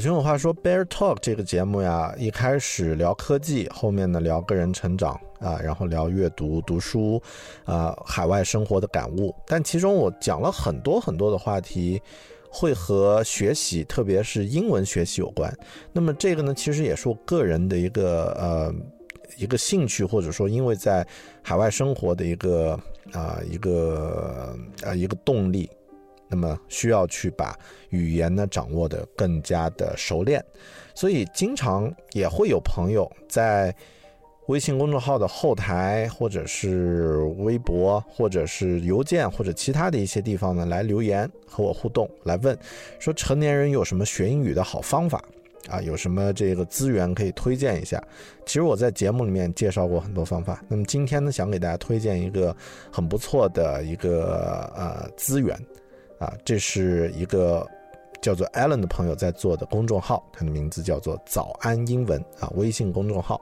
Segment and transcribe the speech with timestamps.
[0.00, 7.20] 熊有话说，Bear Talk 这个节目呀，一开始聊科技，后面呢聊个人成长啊，然后聊阅读、读书，
[7.64, 9.34] 啊，海外生活的感悟。
[9.46, 12.00] 但其中我讲了很多很多的话题，
[12.50, 15.52] 会和学习，特别是英文学习有关。
[15.92, 18.74] 那么这个呢，其实也是我个人的一个呃
[19.36, 21.06] 一个兴趣，或者说因为在
[21.42, 22.78] 海外生活的一个
[23.12, 25.68] 啊一个啊一个动力。
[26.30, 27.58] 那么需要去把
[27.90, 30.42] 语言呢掌握的更加的熟练，
[30.94, 33.74] 所以经常也会有朋友在
[34.46, 42.56] 微信公众号的后台，或者是微博，或者是邮件，或者其他的一些地方呢来留言和我互动，来问
[42.98, 45.22] 说成年人有什么学英语的好方法
[45.68, 45.80] 啊？
[45.82, 48.02] 有什么这个资源可以推荐一下？
[48.44, 52.56] 其实我在节目里面介绍过很多方法，那么今天呢想给大家推荐一个
[52.90, 55.56] 很不错的一个呃资源。
[56.20, 57.66] 啊，这是一个
[58.20, 63.40] 叫做 Allen 的朋友在做的公众号，他的名字叫做“早安英文”啊，微信公众号。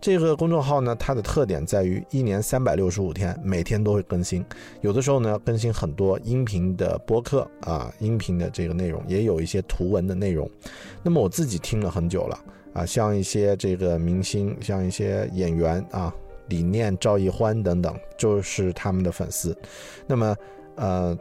[0.00, 4.44] 这个公众号呢，它的特点在于一年三百六十五天，每天都会更新。
[4.80, 10.50] 有的时候呢，更新很多音频的播客啊，音频的这个内容，也有一些图文的内容。
[11.02, 12.38] 那么我自己听了很久了
[12.72, 16.12] 啊，像一些这个明星，像一些演员啊，
[16.48, 19.56] 李念、赵奕欢等等，就是他们的粉丝。
[20.08, 20.36] 那么，
[20.74, 21.16] 呃。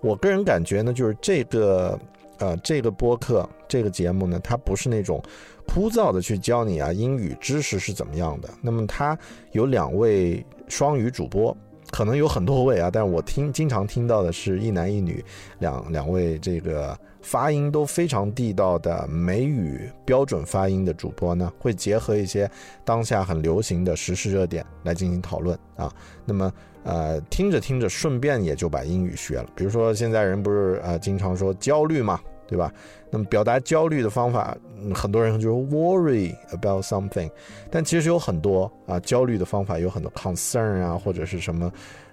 [0.00, 1.98] 我个人感觉呢，就是这个，
[2.38, 5.22] 呃，这个播客这个节目呢，它不是那种
[5.66, 8.48] 枯燥的去教你啊英语知识是怎么样的。
[8.62, 9.18] 那么它
[9.52, 11.54] 有两位双语主播，
[11.90, 15.22] 可能有很多位啊，但是我听经常听到的是一男一女
[15.58, 22.50] 两两位这个发音都非常地道的美语标准发音的主播呢，会结合一些
[22.86, 25.92] 当下很流行的时事热点来进行讨论啊。
[26.24, 26.50] 那么。
[26.82, 29.46] 呃，听着听着，顺便也就把英语学了。
[29.54, 32.72] 比如说，现在人不是呃经常说焦虑嘛，对吧？
[33.10, 34.56] 那么表达焦虑的方法，
[34.94, 37.30] 很多人就是 worry about something，
[37.70, 41.70] 但其实有很多啊焦虑的方法，有很多 concern 啊，或者是什么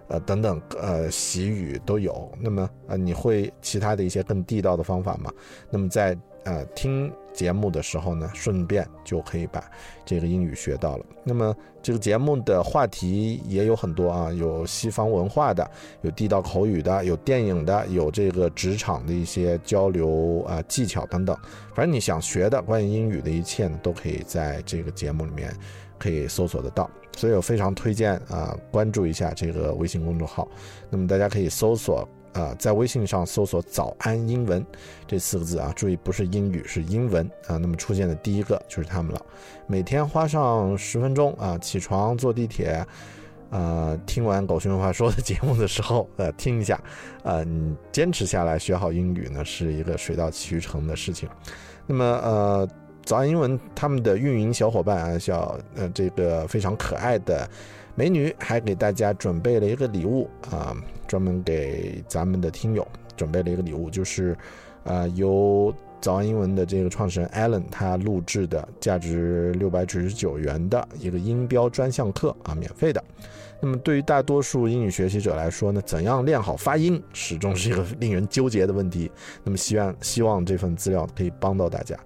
[0.09, 2.29] 呃等等呃习语都有。
[2.41, 5.31] 那么呃，你会其他的一些更地道的方法吗？
[5.69, 6.17] 那么在
[6.47, 7.13] 呃听。
[7.37, 9.63] 节目的时候呢，顺便就可以把
[10.03, 11.05] 这个英语学到了。
[11.23, 15.69] 那么这个节目的话题也有很多啊，有西方文化的，
[16.01, 21.37] 有地道口语的，有电影的，有这个职场的一些交流啊技巧等等。
[21.75, 25.55] 反正你想学的关于英语的一切呢，都可以在这个节目里面
[25.99, 26.89] 可以搜索得到。
[27.15, 30.47] 所以我非常推荐啊，关注一下这个微信公众号。
[30.89, 32.09] 那么大家可以搜索。
[32.37, 34.63] 啊，在微信上搜索“早安英文”
[35.07, 37.57] 这四个字啊，注意不是英语，是英文啊。
[37.57, 39.19] 那么出现的第一个就是他们了。
[39.65, 42.85] 每天花上十分钟啊，起床坐地铁，
[43.49, 46.79] 啊，听完狗熊话说的节目的时候，呃，听一下，
[47.23, 51.27] 呃，你坚持下来学好英语呢，是一个水到渠成的事情。
[51.87, 52.69] 那么，呃，
[53.03, 57.49] 早安英文他们的运营小伙伴啊，小呃这个非常可爱的
[57.95, 60.75] 美女，还给大家准备了一个礼物啊。
[61.07, 64.37] 专门给咱们的听友准备了一个礼物，就是，
[64.83, 73.03] 呃，由早安英文的这个创始人 Allen 他录制的价值六百九十九元的一个音标专项课啊，免费的。
[73.59, 79.09] 那么对于大多数英语学习者来说呢，怎样练好发音始终是一个 令人纠结的问题。
[79.43, 81.97] 那么希望希望这份资料可以帮到大家。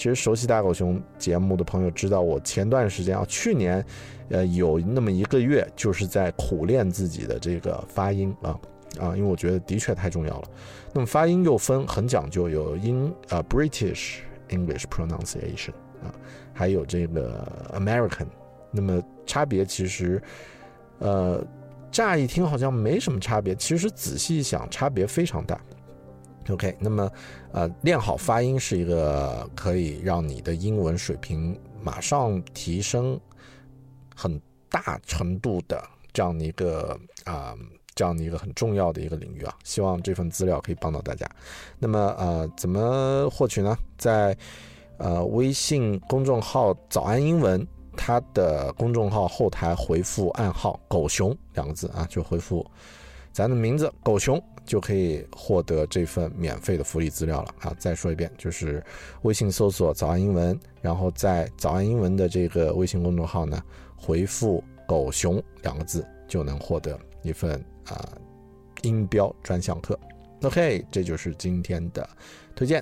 [0.00, 3.84] 其实熟悉大狗熊节目的朋友知道，我前段时间啊，去年。
[4.30, 8.58] 呃，有那么一个月，就是在苦练自己的这个发音啊
[8.98, 10.48] 啊，因为我觉得的确太重要了。
[10.94, 16.14] 那么发音又分很讲究，有英啊 British English pronunciation 啊，
[16.54, 18.28] 还有这个 American。
[18.70, 20.22] 那么差别其实，
[21.00, 21.44] 呃，
[21.90, 25.60] 乍一听好像没什么差别，其实仔细一想，差别非常大。
[26.50, 27.10] OK，那么
[27.52, 33.18] 呃，练好发音是一个可以让你的英文水平马上提升。
[34.22, 34.38] 很
[34.68, 35.82] 大程度的
[36.12, 36.94] 这样的一个
[37.24, 37.56] 啊，
[37.94, 41.26] 这样的一个很重要的一个领域啊，希望这份资料可以帮到大家。
[41.78, 43.74] 那么呃，怎么获取呢？
[43.96, 44.36] 在
[44.98, 47.66] 呃微信公众号“早安英文”，
[47.96, 52.70] 它的公众号后台回复暗号“狗熊”两个字啊，就回复
[53.32, 54.38] 咱的名字“狗熊”，
[54.70, 57.74] 就可以获得这份免费的福利资料了啊！
[57.76, 58.80] 再说一遍，就是
[59.22, 63.60] 微信搜索“早安英文”，然后在“早安英文”的这个微信公众号呢，
[63.96, 68.16] 回复“狗熊”两个字，就能获得一份啊
[68.82, 69.98] 音标专项课。
[70.42, 72.08] OK，这就是今天的
[72.54, 72.80] 推荐。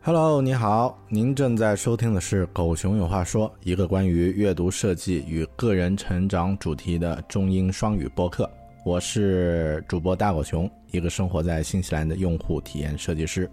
[0.00, 8.50] Hello，你好，您正在收听的是《狗熊有话说》，一个关于阅读设计与个人成长主题的中英双语播客。
[8.84, 13.48] 我是主播大狗熊，一个生活在新西兰的用户体验设计师。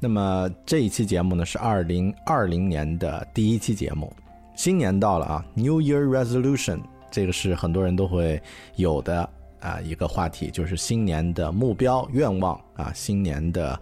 [0.00, 4.10] 那么这一期节目呢，是二零二零年的第一期节目。
[4.56, 6.80] 新年到了啊，New Year Resolution，
[7.10, 8.40] 这个是很多人都会
[8.76, 9.28] 有的
[9.60, 13.78] 啊一个话题，就是新年的目标愿望啊，新年的。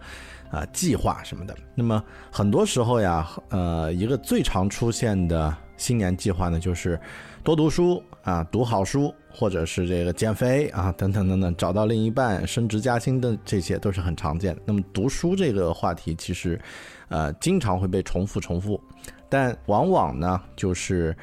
[0.50, 1.56] 啊，计划什么的。
[1.74, 7.00] 那么很多时候呀，呃，一个最常出现的新年计划呢，就是
[7.42, 14.56] 多读书啊，读好书，或者是这个减肥啊，等等等等，找到另一半，升职加薪的，这些都是很常见。
[14.64, 16.60] 那么读书这个话题，其实，
[17.08, 18.80] 呃，经常会被重复重复，
[19.28, 21.16] 但往往呢，就是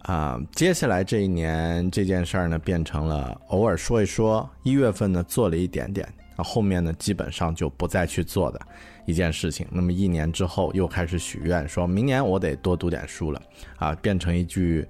[0.00, 6.06] 啊，接下来这一年这件事儿呢，变成了偶尔说一说，一月份呢做了一点点。
[6.36, 8.60] 那后面呢，基本上就不再去做的
[9.06, 9.64] 一件事情。
[9.70, 13.40] 那么一年之后又开始许愿，说明年我得多读点书了，
[13.76, 14.84] 啊，变成一句，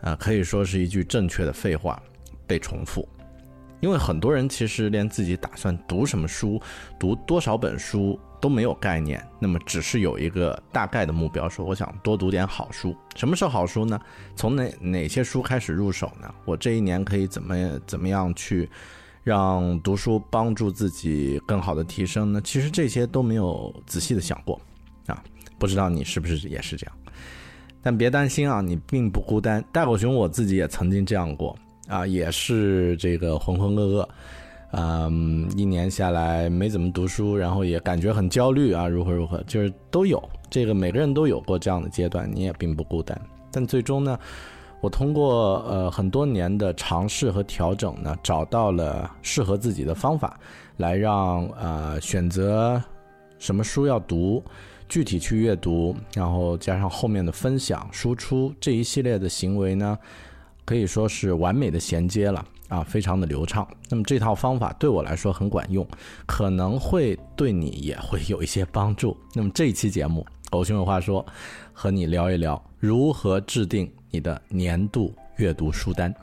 [0.00, 2.00] 呃，可以说是一句正确的废话，
[2.46, 3.08] 被重复。
[3.80, 6.60] 因为很多人其实连自己打算读什么书、
[6.98, 12.96] 读多少本书都没有概念，那么只是有一个大概的目标，说我想多读点好书。
[13.14, 14.00] 什么是好书呢？
[14.34, 16.34] 从哪哪些书开始入手呢？
[16.44, 18.68] 我这一年可以怎么怎么样去？
[19.22, 22.40] 让读书帮助自己更好的提升呢？
[22.42, 24.60] 其实这些都没有仔细的想过，
[25.06, 25.20] 啊，
[25.58, 26.96] 不知道你是不是也是这样？
[27.86, 29.64] 但别担心啊，你并不孤单。
[29.70, 31.56] 大狗熊我自己也曾经这样过
[31.86, 34.08] 啊，也是这个浑浑噩噩，
[34.72, 43.16] 嗯，一年下来没怎么读书，然后也感觉很焦虑啊，如何如何，就是都有这个每个人都有过这样的阶段，你也并不孤单。
[43.52, 44.18] 但最终呢？
[44.80, 50.40] 我通过呃很多年的尝试和调整呢，找到了适合自己的方法，
[50.76, 52.82] 来让呃选择
[53.38, 54.42] 什么书要读，
[54.88, 59.98] 具体去阅读，然后加上后面的分享输出这一系列的行为呢，
[60.64, 63.66] 可以说是完美的衔接了啊，非常的流畅。
[63.88, 65.86] 那么这套方法对我来说很管用，
[66.26, 69.16] 可能会对你也会有一些帮助。
[69.34, 71.24] 那么这一期节目，狗熊有话说，
[71.72, 73.90] 和你聊一聊如何制定。
[74.08, 76.14] 你的年度阅读书单，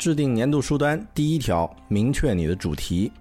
[0.00, 1.06] 制定年度书单。
[1.14, 3.12] 第一条，明确你的主题。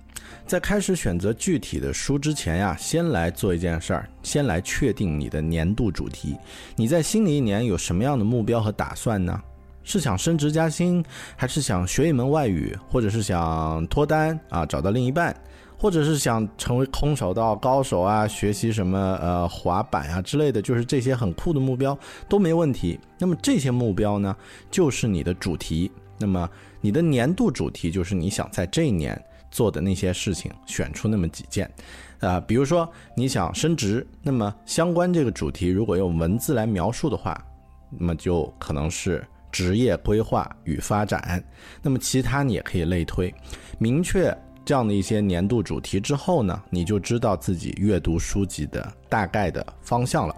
[0.47, 6.37] 在开始选择具体的书之前呀，先来做一件事儿，先来确定你的年度主题。
[6.77, 9.37] 你在新的一年有什么样的目标和打算呢？
[9.83, 11.03] 是想升职加薪，
[11.35, 15.35] 还是想学一门外语，或者是想脱单啊，找到另一半？
[15.77, 21.97] 或者是想成为空手道高手啊，学习什么呃滑板啊之类的，就是这些很酷的目标
[22.29, 22.97] 都没问题。
[23.17, 24.33] 那么这些目标呢，
[24.71, 25.91] 就是你的主题。
[26.21, 26.49] 那么
[26.81, 29.21] 你的年度主题就是你想在这一年
[29.51, 31.69] 做的那些事情，选出那么几件。
[32.19, 37.41] 啊，比如说你想升职，那么相关这个主题如果用文字来描述的话，
[37.89, 41.43] 那么就可能是职业规划与发展。
[41.81, 43.33] 那么其他你也可以类推，
[43.77, 44.35] 明确。
[44.65, 50.35] 这样的一些年度主题之后呢，你就知道自己阅读书籍的大概的方向了。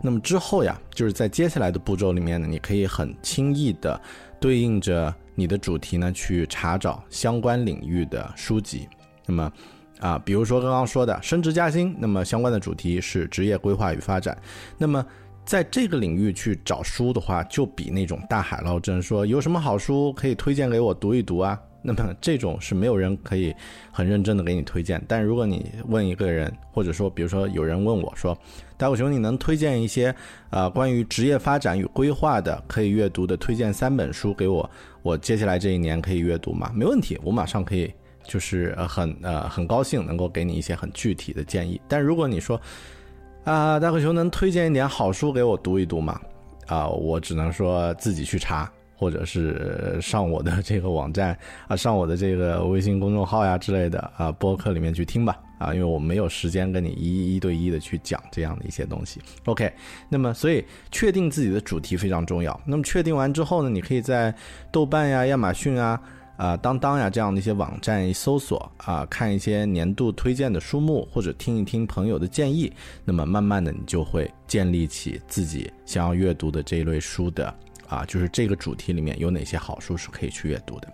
[0.00, 4.00] 那么之后呀，就是在接下来的步骤里面呢，你可以很轻易的
[4.40, 8.88] 对应着你的主题呢去查找相关领域的书籍。
[9.26, 9.52] 那么
[10.00, 14.36] 啊，比如说刚刚说的升职加薪，那么相关的主题是职业规划与发展。
[14.76, 15.04] 那么
[15.44, 21.60] 在这个领域去找书的话，就比那种大海捞针说有什么好书可以推荐给我读一读啊。
[21.86, 23.54] 那么这种是没有人可以
[23.92, 28.34] 很认真的给你推荐，但如果你问一个人，或者说比如说有人问我说，
[28.78, 30.14] 大狗熊你能推荐一些
[30.48, 34.68] 啊关于职业发展与规划的可以阅读的推荐三本书给我，
[35.02, 36.72] 我接下来这一年可以阅读吗？
[36.74, 37.92] 没问题，我马上可以
[38.26, 41.78] 就是呃很呃很高兴能够给你一些很具体的建议。
[41.86, 42.58] 但如果你说
[43.44, 46.20] 啊大狗熊能推荐一点好书给我读一读吗？
[46.66, 48.70] 啊我只能说自己去查。
[48.96, 51.36] 或者是上我的这个网站
[51.66, 59.20] 啊，上我的这个微信公众号呀之类的啊，播客里面去听吧啊，因为我没有时间跟你一一对一的去讲这样的一些东西。
[59.46, 59.70] OK，
[60.08, 62.58] 那么所以确定自己的主题非常重要。
[62.64, 64.32] 那么确定完之后呢，你可以在
[64.70, 66.00] 豆瓣呀、亚马逊啊
[66.36, 72.72] 啊当当呀这样的一些网站一搜索啊，看一些年度推荐的书目，或者听一听朋友的建议，
[73.04, 77.54] 那么慢慢的你就会建立起自己想要阅读的这一类书的
[77.88, 80.92] 啊，就是这个主题里面有哪些好书是可以去阅读的。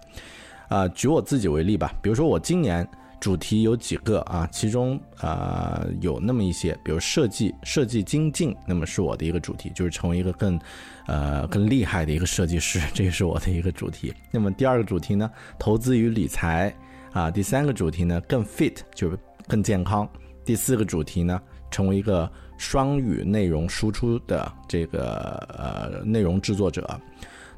[0.68, 2.88] 啊，举我自己为例吧，比如说我今年。
[3.20, 4.48] 主题有几个啊？
[4.50, 10.58] 其中啊有那么一些，比如设计设计精进，那么是我的一个主题，就是成为一个更
[11.06, 14.12] 呃更厉害的一个设计师， 这也是我的一个主题。
[14.30, 16.74] 那么第二个主题呢，投资与理财
[17.12, 17.30] 啊。
[17.30, 20.08] 第三个主题呢，更 fit 就是更健康。
[20.42, 21.38] 第四个主题呢，
[21.70, 26.98] 成为一个双语内容输出的这个呃内容制作者。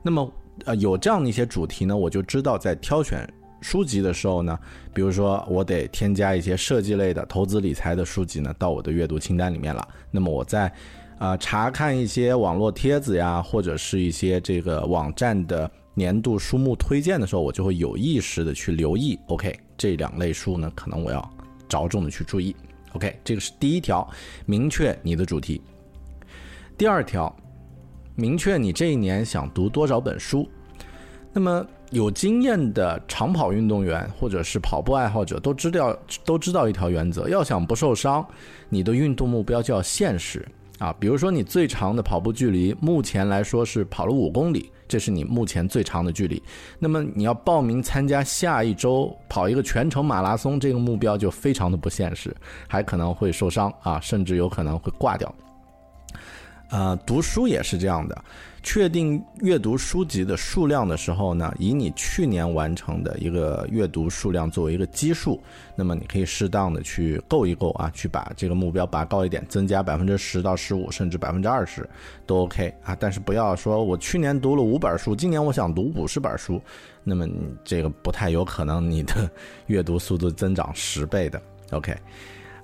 [0.02, 0.28] 那么
[0.64, 3.32] 呃有这样的一些主题呢，我就知道在挑选。
[3.62, 4.58] 书籍的时候呢，
[4.92, 9.86] 比如说我得添加一些设计类的、投资理财的书籍呢到我的阅读清单里面了。
[10.10, 10.70] 那么我在
[11.18, 19.18] 啊查看一些网络帖子呀，或者是一些这个网站的年度书目推荐的时候，我就会有意识的去留意。
[19.28, 21.30] OK，这两类书呢，可能我要
[21.68, 22.56] 着重的去注意。
[22.94, 24.06] OK，这个是第一条，
[24.44, 25.62] 明确你的主题。
[26.76, 27.34] 第二条，
[28.16, 30.48] 明确你这一年想读多少本书。
[31.32, 31.66] 那么。
[31.92, 38.26] 有经验的长跑运动员或者是跑步爱好者都知道都知道一条原则：要想不受伤，
[38.70, 40.42] 你的运动目标就要现实
[40.78, 40.90] 啊。
[40.98, 46.42] 比如说，你最长的跑步距离目前来说是跑了五公里，这是你目前最长的距离。
[46.78, 52.34] 那么你要报名参加下一周跑一个全程马拉松，这个目标就非常的不现实，
[52.66, 55.34] 还可能会受伤啊，甚至有可能会挂掉。
[56.70, 58.24] 呃，读书也是这样的。
[58.62, 65.40] 确定阅读书籍的数量的时候呢，以你去年完成的一个阅读数量作为一个基数，
[65.74, 71.88] 那么你可以适当的去够一够啊，去把这个目标拔高一点，增加百分之十到十五，甚至百分之二十
[72.24, 72.96] 都 OK 啊。
[72.98, 76.62] 但是不要说我去年读了五本书，今年我想读五十本书，
[77.02, 79.28] 那么你这个不太有可能你的
[79.66, 81.42] 阅读速度增长十倍的
[81.72, 81.92] OK。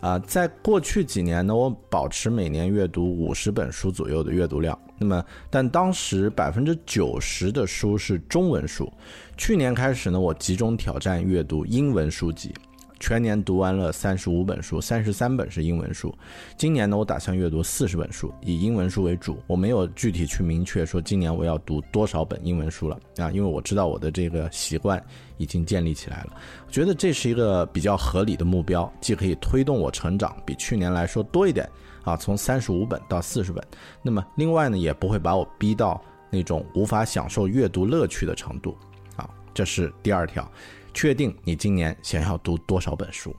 [0.01, 4.79] 啊，在过去几年呢，我保持每年阅读五十本书左右的阅读量。
[4.97, 8.93] 那么，但当时百分之九十的书是中文书。
[9.37, 12.55] 去年开始呢，我集中挑战阅读英文书籍。
[13.01, 16.13] 全年读完了三十五本书，三十三本是英文书。
[16.57, 19.39] 今年呢，我打算阅读四十本书，以英文书为主。
[19.47, 25.03] 我没有具体去明确说今年我要读多少本英文书了啊，因为我知道我的这个习惯
[25.37, 26.33] 已经建立起来了。
[26.67, 31.69] 我觉得这是一个比较合理的目标，既可以推动我成长，比去年来说多一点
[32.03, 33.65] 啊，从三十五本到四十本。
[34.03, 38.77] 那么另外呢，也不会把我逼到那种无法享受阅读乐趣的程度
[39.17, 39.31] 啊。
[39.55, 40.51] 这是第二条。
[40.93, 43.35] 确定你今年想要读多少本书。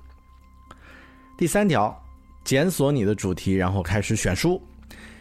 [1.38, 1.98] 第三条，
[2.44, 4.62] 检索你的主题，然后开始选书。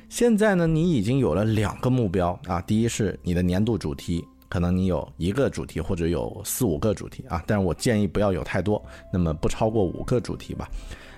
[0.09, 8.83] 现在呢，你已经有了两个目标啊，第一是你的年度主题，可能你有一个主题或者有四五个主题啊，但是我建议不要有太多，
[9.13, 10.69] 那么不超过五个主题吧。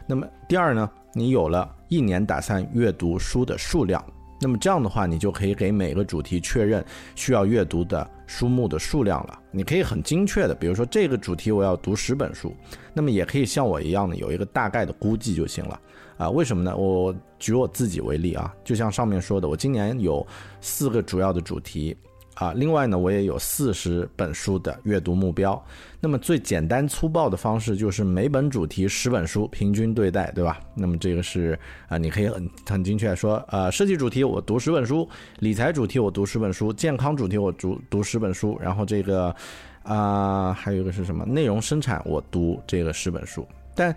[0.07, 4.05] 那么第二呢，你有了一年打算阅读书的数量。
[4.41, 9.39] 那么这样的话，你就可以给每个主题确认需要阅读的书目的数量了。
[9.51, 12.57] 你可以很精确的，比如说这个主题我要读十本书，
[12.95, 15.79] 那么也可以像我一样的有一个大概的估计就行了。
[16.17, 16.77] 啊，为什么呢？
[16.77, 20.27] 我举我自己为例啊，就像上面说的，我今年有
[20.61, 21.97] 四个主要的主题。
[22.41, 25.63] 啊，另外呢，我也有四十本书的阅读目标。
[26.01, 30.59] 那么最简单粗暴的方式就是每本主题十本书，平均对待，对吧？
[30.75, 35.07] 那么这个是啊，你可以很很精确说，呃，设计主题我读十本书，
[35.41, 39.37] 理财主题我读十本书，健康主题我读读十本书，然后这个
[39.83, 41.27] 啊，还有一个是什么？
[41.27, 43.47] 内容生产我读这个十本书。
[43.75, 43.95] 但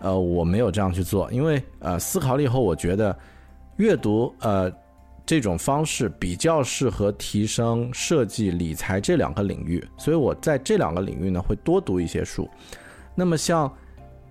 [0.00, 3.16] 呃，我没有这样去做，因为呃，思考了以后，我觉得
[3.76, 4.72] 阅读呃。
[5.26, 12.48] 这种方式比较适合提升设计、理财这两个领域，所以我在这两个领域呢会多读一些书。
[13.12, 13.70] 那么像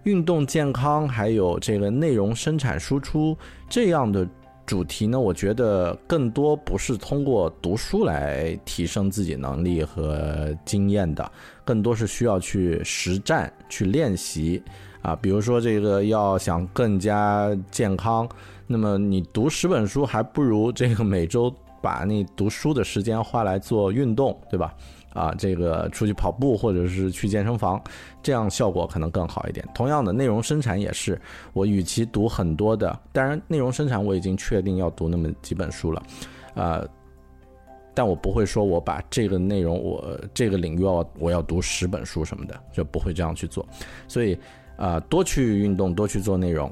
[0.04, 3.38] 运动健康还有这个内容生产输出
[3.68, 4.26] 这样的
[4.66, 11.30] 主题呢，我觉得更多不是通过读书来提升自己能力和经验的，
[11.66, 14.64] 更多是需要去实战去练习
[15.02, 15.14] 啊。
[15.18, 18.30] 比如说这个要想更加健康。
[18.68, 24.76] 那么你读十本书，还不如这个每周把那读书的时间花来做运动，对吧？
[25.14, 27.82] 啊，这个出去跑步或者是去健身房，
[28.22, 29.66] 这样效果可能更好一点。
[29.74, 31.18] 同样的，内容生产也是，
[31.54, 36.04] 我与其读很多的，当然内容生产我已经确定要读那么几本书了，
[36.54, 36.84] 啊，
[37.94, 43.66] 但我不会说我把这个内容我这个领域要我要读十本书什么的，就不会这样去做。
[44.10, 44.38] 所以
[44.76, 46.70] 啊，多去运动，多去做内容。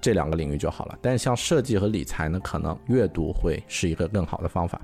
[0.00, 4.80] 这两个领域就好了，但是像设计和理财呢，可能阅读会是一个更好的方法。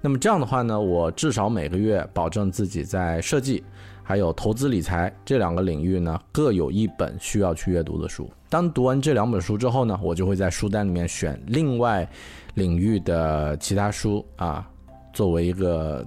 [0.00, 3.62] 那么这样的话呢，我至少每个月保证自己在设计。
[4.08, 8.30] 还有投资理财这两个领域呢，各有一本需要去阅读的书。
[8.48, 12.08] 当读完这两本书之后呢，我就会在书单里面选另外
[12.54, 14.70] 领域的其他书啊，
[15.12, 16.06] 作为一个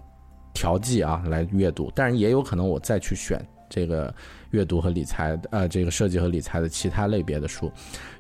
[0.54, 1.92] 调剂啊来阅读。
[1.94, 4.16] 但是也有可能我再去选这个
[4.52, 7.72] 阅读和理财呃这个设计和理财的其他类别的书。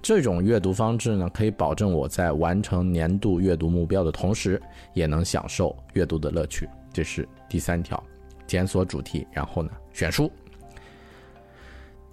[0.02, 4.62] 这种阅读方式呢，可以保证我在完成年度阅读目标的同时，
[4.94, 6.68] 也能享受阅读的乐趣。
[6.92, 8.02] 这是第三条。
[8.48, 10.32] 检索主题，然后呢，选书。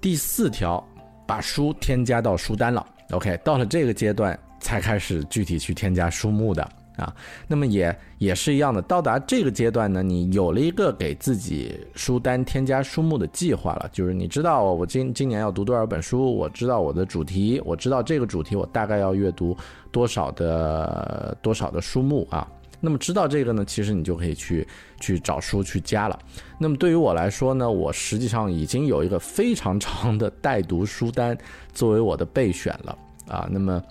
[0.02, 0.86] 第四条，
[1.26, 2.86] 把书添加到书单了。
[3.12, 7.14] OK，到了这个阶段才开始具体去添加书目的啊。
[7.46, 19.56] 那么也也是一样的，到达这个阶段呢，你有了一个给自己书单添加书目的计划了，就是你知道我今今年要读多少本书，我知道我的主题，我知道这个主题我大概要阅读
[19.90, 22.46] 多少的多少的书目啊。
[22.78, 24.66] 那么知道这个呢，其实你就可以去
[25.00, 26.18] 去找书去加了。
[26.58, 31.36] 那么对于我来说呢，我实际上已经有一个非常长的 待读书单
[31.72, 33.48] 作为我的备选了啊。
[33.50, 33.82] 那么，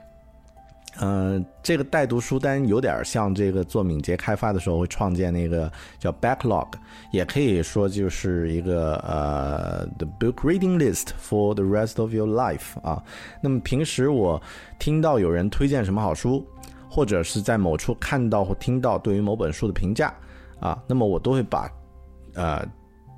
[0.99, 6.67] 嗯，这个待读书单有点像这个做敏捷开发的时候会创建那个叫 backlog，
[7.11, 13.03] 也可以说就是一个呃 the book reading list for the rest of your life 啊。
[13.41, 14.41] 那么平时我
[14.79, 16.45] 听到有人推荐什么好书。
[16.87, 20.13] 或者是在某处看到或听到对于某本书的评价，
[20.61, 21.69] 啊，那么我都会把，
[22.35, 22.65] 呃，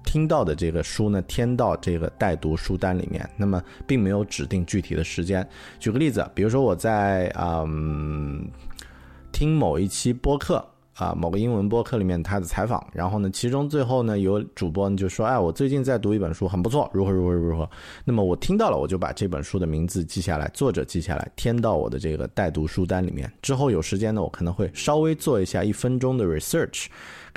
[0.08, 3.30] 听到的这个书呢添到这个待读书单里面。
[3.36, 5.46] 那么并没有指定具体的时间。
[5.78, 8.48] 举个例子，比如说我在嗯
[9.34, 10.66] 听某一期播客。
[10.98, 17.70] 啊，某个英文播客里面他的采访，然后呢，其中最后呢，有主播就说，哎，我最近在读一本书，很不错，如何如何如何。
[18.04, 23.32] 那么我听到了，我就把这本书的名字记下来，作者记下来，添到我的这个待读书单里面。
[23.44, 26.88] 之后有时间呢，我可能会稍微做一下一分钟的 research，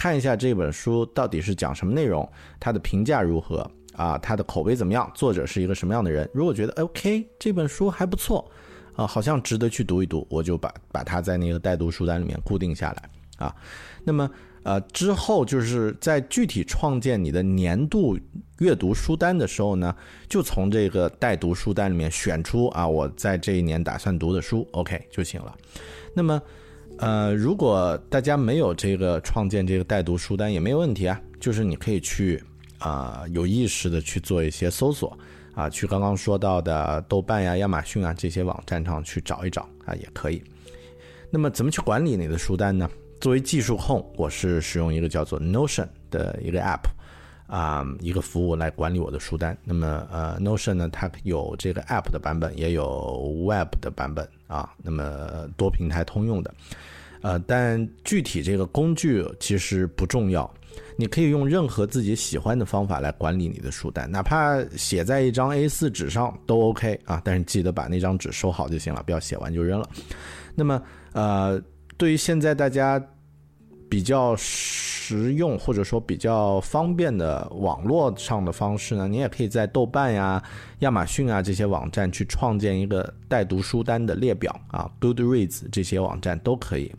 [0.00, 2.26] 看一下这本书到底是讲什么内容，
[2.58, 6.26] 它的评价如何啊，它的口碑怎么样，作者是一个什么样的人。
[6.32, 8.50] 如果觉得 OK，这本书还不错，
[8.96, 13.10] 啊，好像值得去读一读，我就把把它在那个待读书单里面固定下来。
[13.46, 13.54] 啊，
[14.02, 14.30] 那么
[14.62, 18.18] 呃之后就是在具体创建你的年度
[18.60, 19.94] 阅读书单的时候呢，
[20.30, 25.54] 就从这个待读书单里面选出啊我在这一年打算读的书，OK 就行了。
[26.14, 26.40] 那么
[27.00, 32.42] 呃如果大家没有这个创建这个带读书单也没有问题啊，就是你可以去
[32.78, 35.18] 啊有意识的去做一些搜索
[35.54, 40.42] 啊，去刚刚说到的豆瓣呀、亚马逊啊这些网站上去找一找啊也可以。
[41.30, 42.88] 那么怎么去管理你的书单呢？
[43.20, 46.88] 作为技术控，我是使用一个叫做 Notion 的一个 App，
[47.50, 49.56] 啊，一个服务来管理我的书单。
[49.64, 56.54] 那么，呃，Notion 呢，它有这个 App 的版本，也有 Web 的版本啊，那么多平台通用的。
[57.22, 60.48] 呃，但具体这个工具其实不重要，
[60.96, 69.88] 你可以用任何自己喜欢的方法来管理你的书单，哪怕写在一张 A4 纸上都 OK 啊，但是记得把那张纸收好就行了，不要写完就扔了。
[70.54, 70.80] 那么，
[71.12, 71.60] 呃。
[71.96, 72.98] 对于现在大家
[73.90, 80.40] 比较实用或者说比较方便的网络上的方式呢，你也可以在豆瓣呀、
[80.78, 86.94] 亚马逊啊这些网站去创建一个带读书单的列表啊，Goodreads 这些网站都可以。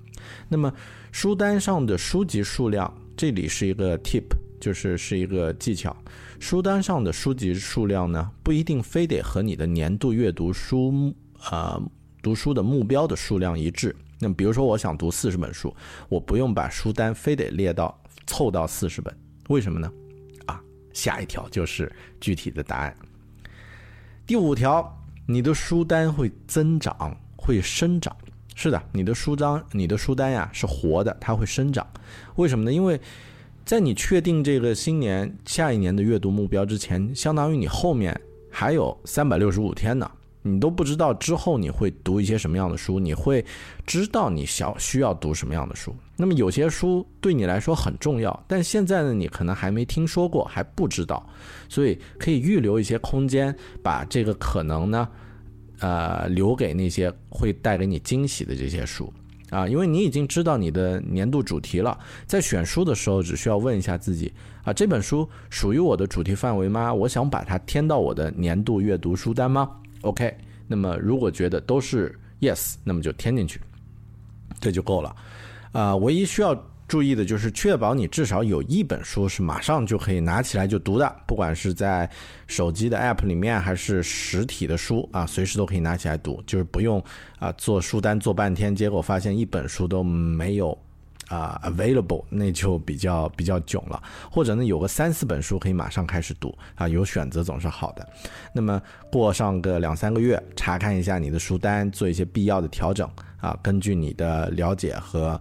[0.49, 0.71] 那么
[1.13, 4.25] 书单上的书籍数量，这里是一个 tip，
[4.59, 5.95] 就是是一个技巧。
[6.39, 11.81] 书单上的书籍数量呢，不一定非得和你的年度阅读书啊
[12.21, 13.95] 读书的目标的数量一致。
[14.21, 15.75] 那，比如说，我想读四十本书，
[16.07, 19.11] 我不用把书单非得列到凑到四十本，
[19.49, 19.91] 为什么呢？
[20.45, 20.61] 啊，
[20.93, 22.95] 下一条就是具体的答案。
[24.27, 28.15] 第五条，你的书单会增长，会生长。
[28.53, 31.85] 是的，你的书章，你的书单呀是活的，它会生长。
[32.35, 32.71] 为什么呢？
[32.71, 33.01] 因为
[33.65, 38.19] 在你确定这个新年下一年的阅读目标之前，相当于你后面
[38.51, 40.11] 还有三百六十五天呢。
[40.43, 43.43] 你都不知道之后你会读一些什么样的书，你会
[43.85, 45.95] 知道你想需要读什么样的书。
[46.17, 51.27] 那么有些书对你来说很重要，但现在呢，你可能还没听说过，还不知道，
[51.69, 55.07] 所以可以预留一些空间，把这个可能呢，
[55.79, 59.11] 呃，留给那些会带给你惊喜的这些书
[59.49, 64.31] 啊，因为你已经知道你的年度主题了，在选书的时候只需要问一下自己
[64.63, 66.93] 啊，这本书属于我的主题范围吗？
[66.93, 69.69] 我想把它添到我的年度阅读书单吗
[70.01, 70.35] ？OK，
[70.67, 73.61] 那么如果觉得都是 Yes，那么就添进去，
[74.59, 75.15] 这就够了。
[75.71, 76.53] 啊，唯一需要
[76.87, 82.09] 注意的就是确保你至少有一本书是马上就可以拿起来就读的，不管是在
[82.47, 87.01] 手机的 App 里面还是实体的书啊，随时都可以拿起来读，就是不用
[87.39, 90.77] 啊做书单做半天，结果发现一本书都没有
[91.31, 94.03] 啊 available，那就比较比较囧了。
[94.29, 98.07] 或者呢，有个三四本书可以马上开始读啊，有选择总是好的。
[98.53, 105.39] 那么过上个两三个月，查看一下你的书单，做一些必要的调整啊，根据你的了解和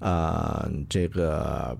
[0.00, 1.76] 呃这个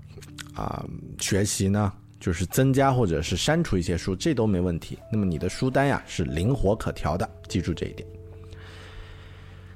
[0.55, 0.85] 啊
[1.19, 1.93] 学习呢。
[2.23, 4.97] 就是增加或者是删除一些书，这都没问题。
[5.11, 8.09] 那么你的书单呀是灵活可调的，记住这一点。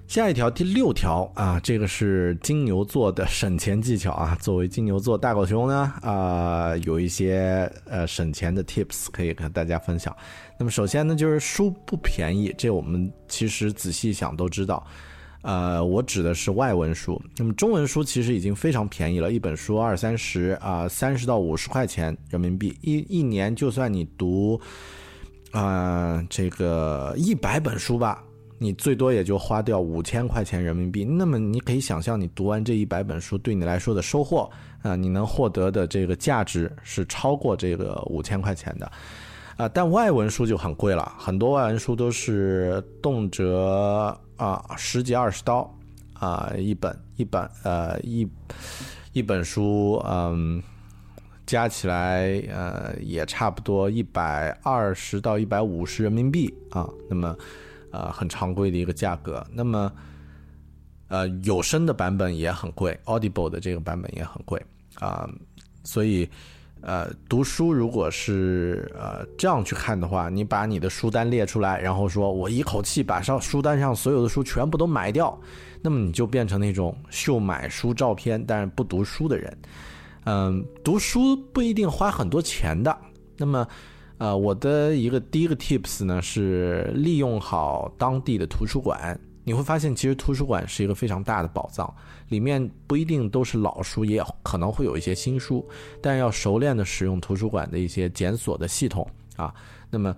[0.09, 4.39] 下一条第六条啊，这个是金牛座的省钱技巧啊。
[4.41, 10.17] 作为金牛座大狗熊呢啊，有一些呃省钱的 tips 可以跟大家分享。
[10.57, 14.87] 那么首先呢，就是书不便宜，这我们其实仔细想都知道。
[15.43, 17.21] 呃，我指的是外文书。
[17.37, 22.77] 那么中文书其实已经非常便宜了，一本书二三十啊，三十到五十块钱人民币。
[22.81, 24.61] 一一年就算你读，
[25.51, 28.25] 啊，这个一百本书吧，
[28.59, 31.05] 你最多也就花掉五千块钱人民币。
[31.05, 34.51] 那么你可以想象，你读完这一百本书对你来说的收获
[34.83, 38.91] 啊，你能获得的这个价值是超过这个五千块钱的。
[39.57, 45.75] 啊，但外文书就很贵了，很多外文书都是动辄啊十几二十刀
[46.13, 48.29] 啊一本一本呃一
[49.13, 50.63] 一本书嗯
[51.47, 57.35] 加起来呃也差不多一百二十到一百五十人民币啊，那么
[57.97, 59.45] 呃很常规的一个价格。
[59.53, 59.91] 那么
[61.09, 64.61] 呃有声的版本也很贵，Audible 的这个版本也很贵
[64.97, 65.29] 啊，
[65.85, 66.29] 所以。
[66.83, 75.37] 呃，读书如果是呃这样去看的话，你把你的书单列出来，然后说我一口气把上书单上所有的书全部都买掉，
[75.83, 79.59] 那么你就变成那种秀买书照片但是不读书的人。
[80.27, 82.97] 嗯，读书不一定花很多钱的。
[83.37, 83.67] 那么，
[84.19, 89.19] 呃，我的一个第一个 tips 呢是利用好当地的图书馆。
[89.45, 91.95] 你会发现，其实图书馆是一个非常大的宝藏，
[92.31, 95.65] 里面不一定都是老书，也可能会有一些新书，
[96.01, 99.55] 但要熟练的使用图书馆的一些检索的系统啊。
[99.89, 100.13] 那么，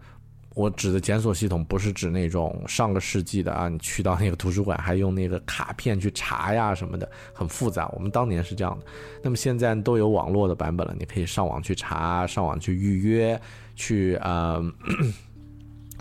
[0.54, 7.86] 我指的检索系统不是指那种上个世纪的啊，你去到那个图书馆还用那个卡片去查呀什么的，很复杂。
[7.88, 8.86] 我们当年是这样的，
[9.22, 13.38] 那么现在都有网络的版本了，你可以上网去查，上网去预约，
[13.78, 14.60] 去啊，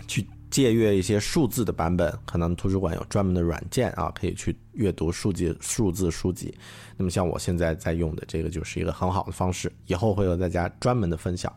[0.06, 0.26] 去。
[0.50, 6.54] 借阅一些数字的版本，可能图书馆有专门的软件啊，可以去阅读数字数字书籍。
[6.96, 11.54] 那么像我现在在用的这个就是一个很好的方式，以后会和大家专门的分享。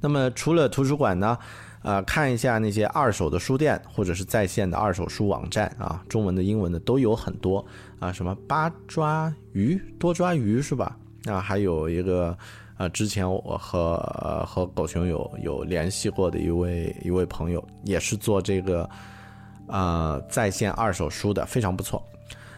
[0.00, 1.36] 那么除了图书馆呢，
[1.82, 7.66] 呃，看一下那些二手的书店或者是在线的二手书网站啊，中文的、英文的都有很多
[7.98, 10.96] 啊，什么八抓鱼、多抓鱼是吧？
[11.24, 12.38] 那还有一个。
[12.78, 13.96] 啊，之前我和
[14.46, 18.88] 和狗熊有有联系过的一位一位朋友，也是做这个
[19.66, 22.00] 啊在线二手书的，非常不错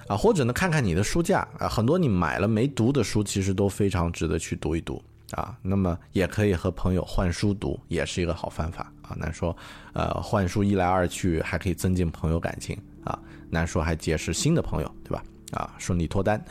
[0.06, 0.14] 啊。
[0.14, 5.56] 或者呢，看看你的书架啊，很多你买了没读的书，其实都非常值得去读一读啊。
[5.62, 9.16] 那么也可以和朋友换书读，也是一个好方法啊。
[9.16, 9.56] 难说，
[9.94, 15.24] 呃，换书一来二去还可以增进朋友感情啊，难说还结识新的朋友，对吧？
[15.52, 16.44] 啊，顺利脱单。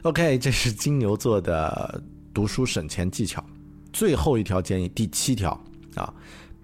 [0.00, 2.02] OK，这是金牛座的。
[2.32, 3.44] 读书省钱技巧，
[3.92, 5.52] 最后一条建议，第七条
[5.94, 6.12] 啊，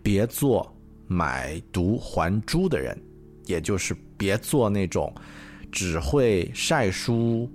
[0.03, 0.75] 别做
[1.07, 2.99] 买椟还珠的人，
[3.47, 5.15] 也就是别做那种
[5.71, 7.51] 只会晒书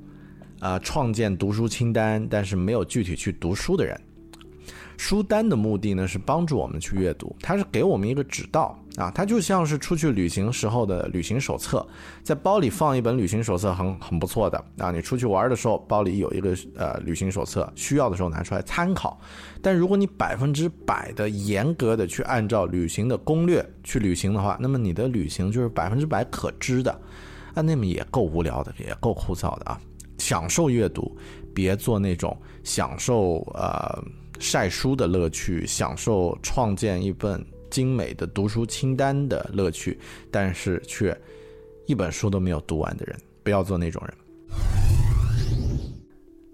[0.60, 3.99] 啊，创建读书清单，但是没有具体去读书的人。
[4.97, 11.86] 书单的目的呢，是帮助我们去阅读，它是给我们一个指导啊，它就像是出去旅行时候的旅行手册，
[12.23, 19.19] 在包里放一本旅行手册很很不错的啊，你出去玩的时候包里有一个呃旅行手册，需要的时候拿出来参考。
[19.62, 26.91] 但如果你百分之百的严格的去按照旅行的攻略去旅行的话，那么你的旅行就是百分之百可知的，
[27.56, 29.79] 啊，那么也够无聊的，也够枯燥的啊。
[30.19, 31.17] 享受阅读，
[31.53, 34.03] 别做那种享受呃。
[34.39, 37.41] 晒书的乐趣，享受创建一本
[37.73, 39.97] 精美的读书清单的乐趣，
[40.29, 41.19] 但是却
[41.88, 44.13] 一本书都没有读完的人，不要做那种人。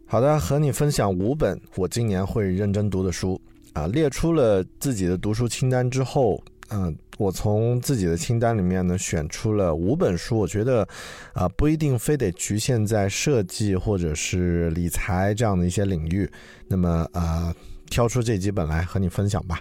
[0.06, 3.40] 好的，和你分享五本我今年会认真读的书
[3.74, 10.88] 啊，列出了自己的读书清单之后，嗯，我从自己的清单里面呢选出了五本书，我觉得
[11.34, 16.32] 啊不一定非得局限在设计或者是理财这样的一些领域，
[16.66, 17.54] 那么啊。
[17.92, 19.60] 挑出这几本来和你分享吧。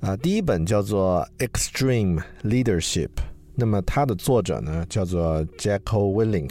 [0.00, 3.08] 啊，第一本叫做《Extreme Leadership》，
[3.54, 6.50] 那么它的作者呢叫做 Jacko Willink。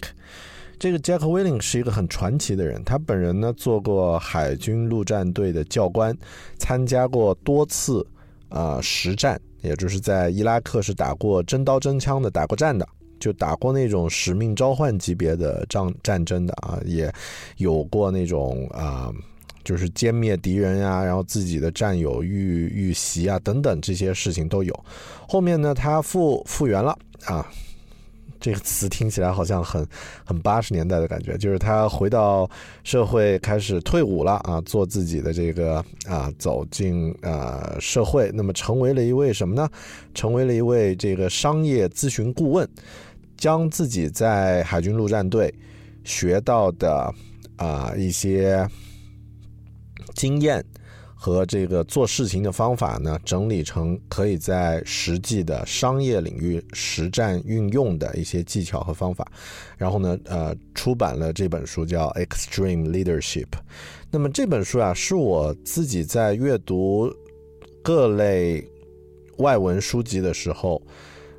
[0.78, 6.16] 这个 Jacko Willink 是一个很传奇的人，他本人呢做过海军陆战队的教官，
[6.60, 8.06] 参加过多次
[8.50, 12.88] 啊实战，也就是在伊拉克是打过真刀真枪的打过战的
[13.20, 17.12] 就打过那种使命召唤级别的战战争的啊，也
[17.58, 19.12] 有过那种啊，
[19.64, 24.84] 就是歼灭敌人呀，然后自己的战友遇遇袭啊等等这些事情都有。
[25.28, 27.46] 后面呢，他复复原了啊。
[28.42, 29.86] 这个词听起来好像很
[30.24, 32.50] 很八十年代的感觉，就是他回到
[32.86, 39.70] 社会开始退伍了啊，做自己的这个啊，走进啊社会，那么成为了一位什么呢？
[40.14, 42.66] 成为了一位这个商业咨询顾问，
[43.36, 45.54] 将自己在海军陆战队
[46.06, 47.14] 学到的
[47.58, 48.66] 啊一些
[50.20, 50.62] 经验。
[51.22, 59.30] 和这个做事情的方法呢，整理成可以在实际的商业领域实战运用的一些技巧和方法，
[59.78, 63.44] 然后呢，呃，出版了这本书叫《Extreme Leadership》。
[64.10, 67.14] 那么这本书啊，是我自己在阅读
[67.84, 68.66] 各类
[69.40, 70.82] 外文书籍的时候，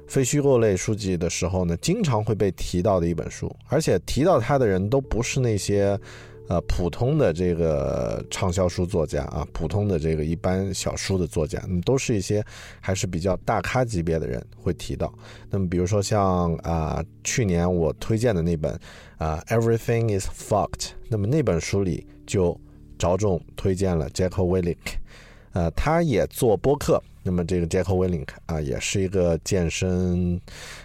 [0.06, 5.98] 非虚构类书籍的时候呢，经常会被提到的一本书，而且提到它的人都不是那些。
[6.50, 12.44] 呃，普通的这个畅销书作家啊，普通的这个一般小书的作家，那么都是一些
[12.80, 15.14] 还是比较大咖级别的人会提到。
[15.48, 18.76] 那么，比如说像啊，去年我推荐的那本
[19.16, 22.60] 啊，Everything is fucked，那么那本书里就
[22.98, 24.76] 着重推荐了 Jacko Willink，
[25.52, 27.00] 呃，他也做播客。
[27.22, 30.40] 那么这个 Jacko Willink 啊，也是一个健身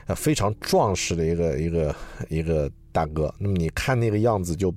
[0.05, 1.95] 呃非常壮实的一个一个
[2.29, 3.33] 一个大哥。
[3.39, 4.55] 那么你看那个样子。
[4.55, 4.71] 就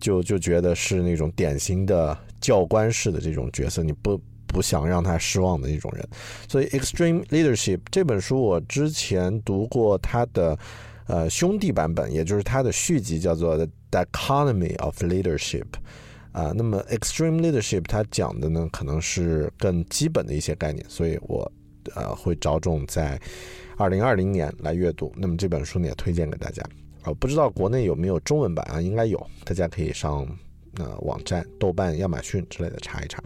[0.00, 6.08] 就就觉得是那种典型的教官式的这种角色，你不不想让他失望的那种人。
[6.48, 10.58] 所以《Extreme Leadership》这本书我之前读过他的
[11.06, 13.56] 呃兄弟版本，也就是他的续集，叫做
[13.90, 15.64] 《The Economy of Leadership》
[16.32, 16.52] 啊。
[16.56, 21.50] 那么《Extreme Leadership》它讲的呢，可能是更基本的一些概念，所以我
[21.94, 23.20] 呃会着重在
[23.76, 25.12] 二零二零年来阅读。
[25.16, 26.62] 那么这本书呢，也推荐给大家。
[27.02, 28.80] 啊，不知道国内有没有中文版啊？
[28.80, 30.26] 应该有，大家可以上
[30.78, 33.22] 呃网站、豆瓣、亚马逊之类的查一查。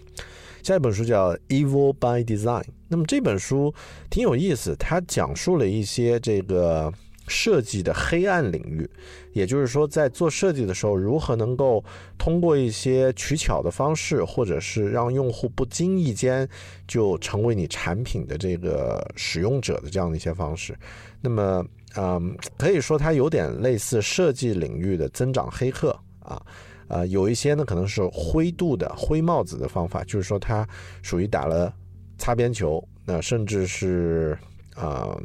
[0.62, 3.74] 下一本书叫《Evil by Design》，那么这本书
[4.08, 6.90] 挺有意思，它讲述了一些这个
[7.28, 8.88] 设计的黑暗领域，
[9.34, 11.84] 也就是说，在做设计的时候，如何能够
[12.16, 16.48] 通过一些取巧的方式，或者是让用户不经意间
[16.88, 20.74] 就成为你产品的这个使用者的这样的一些方式，
[21.20, 21.62] 那么。
[21.96, 26.42] 嗯，可以说它有点类似设计领域的增长黑客啊，
[26.88, 30.66] 呃，有一些呢可能是灰度的灰帽子的方法，就是说它
[31.02, 31.72] 属于打了
[32.18, 34.36] 擦边球，那甚至是
[34.74, 35.16] 啊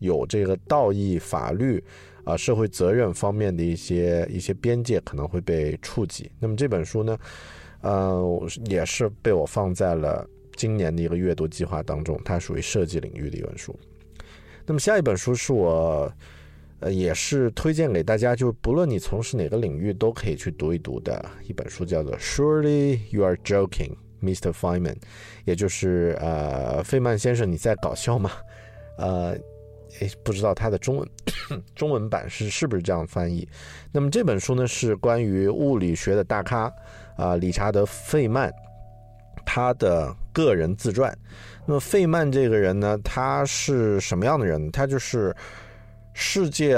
[0.00, 1.82] 有这个道义、法律
[2.24, 6.30] 啊、社会责任方面的一些一些边界可能会被触及。
[6.38, 7.16] 那么这本书呢，
[7.80, 13.74] 呃，也是被我放在了今年的一个阅读计划当中，它属于设计领域的一本书。
[14.66, 16.12] 那么下一本书是我，
[16.80, 24.52] 呃，也是推荐给大家，就是不论你从事哪个领域，都可以去读一读的一本书，叫做《Surely You Are Joking, Mr.
[24.52, 24.94] Feynman》，
[25.44, 28.30] 也就是呃，费曼先生，你在搞笑吗？
[28.98, 29.36] 呃，
[30.24, 31.08] 不知道他的中文
[31.76, 33.48] 中文版是是不是这样翻译？
[33.92, 36.72] 那么这本书呢，是关于物理学的大咖
[37.16, 38.52] 啊，理查德·费曼
[39.44, 41.16] 他的个人自传。
[41.66, 44.70] 那么费曼这个人呢，他是什么样的人？
[44.70, 45.34] 他就是
[46.14, 46.76] 世界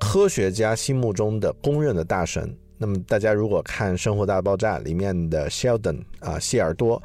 [0.00, 2.52] 科学家心目中的公认的大神。
[2.78, 7.00] 那么大家如果看《生活大爆炸》里面的 Sheldon 啊，谢尔多。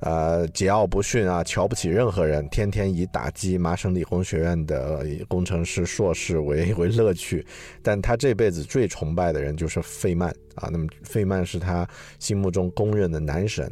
[0.00, 7.44] 呃，桀骜不驯啊，瞧不起任何人，天天以打击麻省理工学院的工程师硕士为为乐趣。
[7.82, 10.68] 但他这辈子最崇拜的人就是费曼啊。
[10.70, 13.70] 那么费曼是他心目中公认的男神。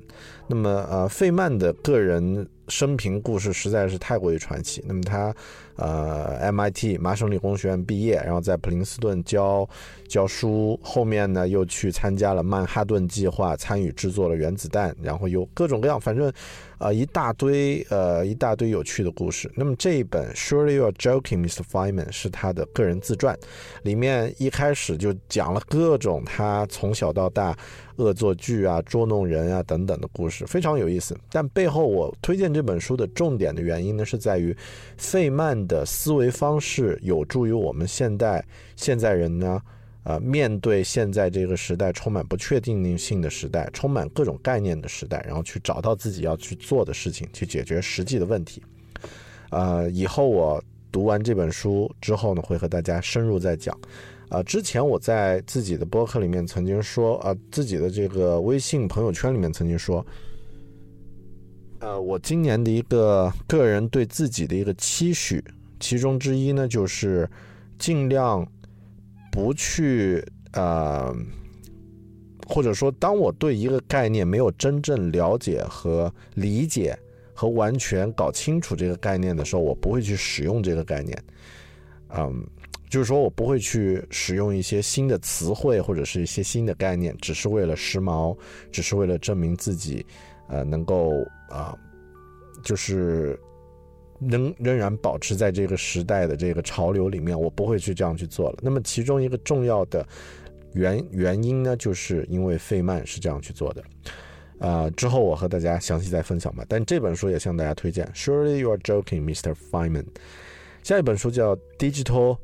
[0.49, 4.83] 那么呃，费曼的个人生平故事实在是太过于传奇。
[4.87, 5.35] 那么他
[5.77, 9.69] 呃，MIT 麻省理工学院毕业，然后在普林斯顿教
[10.09, 16.33] 教书，后面呢又去参加了曼哈顿计划，参与制作了原子弹，然后有各种各样，反正。
[16.79, 19.51] 啊，一大堆呃，一大堆有趣的故事。
[19.57, 21.63] 那么这一本《Surely You Are Joking, Mr.
[21.63, 23.37] Feynman》是他的个人自传，
[23.83, 27.57] 里面一开始就讲了各种他从小到大
[27.97, 31.17] 恶作剧啊、捉弄人啊等等的故事，非常有意思。
[31.31, 34.55] 但背后我推荐这本书的重点的原因呢，是在于
[34.99, 38.45] 费曼的思维方式有助于我们现代
[38.77, 39.61] 现在人呢。
[40.09, 48.63] 呃，面对现在这个时代充满不确定性的时代，充满各种概念的时代，然后去找到自己要去做的事情，去解决实际的问题。
[49.51, 53.77] 呃，以后我读完这本书之后呢，会和大家深入再讲。
[54.29, 60.07] 啊，之前我在自己的博客里面曾经说，啊，自己的这个微信朋友圈里面曾经说，
[61.81, 65.43] 呃，我今年的一个个人对自己的一个期许。
[65.81, 67.29] 其中之一呢就是
[67.79, 68.47] 尽量
[69.37, 71.15] 不去呃，
[72.47, 76.99] 或者说，当我对一个概念没有真正了解和理解
[77.35, 81.23] 和完全搞清楚这个概念的时候，我不会去使用这个概念。
[82.09, 82.47] 嗯，
[82.89, 88.35] 就是说我不会去使用一些新的词汇或者是一些新的概念，只是为了时髦，
[88.73, 90.07] 只是为了证明自己，
[90.49, 91.13] 呃，能够
[91.51, 91.77] 啊，
[92.65, 93.39] 就是
[94.21, 98.59] 仍仍然保持在这个时代的这个潮流里面，我不会去这样去做了。
[98.63, 100.07] 那么其中一个重要的。
[100.75, 103.83] 原原因呢，就是因为费曼是这样去做的，
[104.59, 106.67] 啊，之后我和大家详细再分享吧。
[106.69, 108.07] 但这本书也向大家推荐。
[108.15, 109.55] Surely you are joking, Mr.
[109.71, 110.05] Feynman。
[110.83, 112.37] 下一本书叫《Digital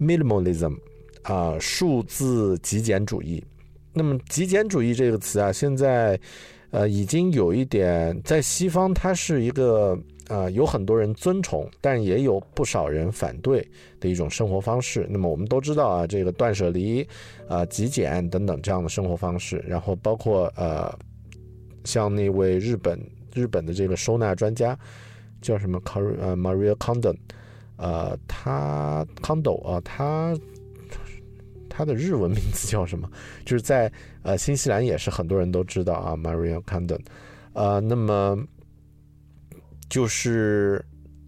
[0.00, 0.76] Minimalism》，
[1.24, 3.44] 啊，数字极简主义。
[3.92, 6.18] 那么极简主义这个词啊，现在
[6.70, 9.98] 呃已经有一点在西方，它是一个。
[10.28, 13.66] 啊，有很多人尊崇，但也有不少人反对
[13.98, 15.06] 的一种生活方式。
[15.08, 17.06] 那么我们都知道啊，这个断舍离、
[17.48, 20.94] 啊极简等等这样的生活方式，然后包括呃，
[21.84, 23.00] 像那位日本
[23.34, 24.78] 日本的这个收纳专家
[25.40, 27.16] 叫什么 c a r 呃 Maria Kondo，
[27.76, 30.36] 呃，他 Kondo 啊，他
[31.70, 33.10] 他的日文名字叫什么？
[33.46, 33.90] 就是在
[34.22, 36.98] 呃新西兰也是很多人都知道啊，Maria Kondo，
[37.54, 38.38] 呃，那么。
[39.88, 40.84] 就是